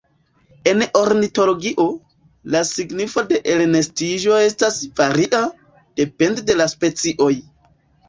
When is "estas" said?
4.49-4.83